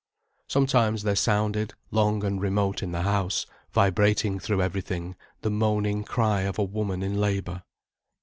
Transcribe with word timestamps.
Sometimes 0.47 1.03
there 1.03 1.15
sounded, 1.15 1.75
long 1.91 2.23
and 2.23 2.41
remote 2.41 2.81
in 2.81 2.91
the 2.91 3.03
house, 3.03 3.45
vibrating 3.71 4.39
through 4.39 4.59
everything, 4.59 5.15
the 5.43 5.51
moaning 5.51 6.03
cry 6.03 6.41
of 6.41 6.57
a 6.57 6.63
woman 6.63 7.03
in 7.03 7.19
labour. 7.21 7.61